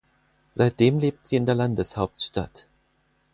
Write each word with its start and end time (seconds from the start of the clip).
Seitdem 0.49 0.97
lebt 0.97 1.27
sie 1.27 1.35
in 1.35 1.45
der 1.45 1.53
Landeshauptstadt. 1.53 2.67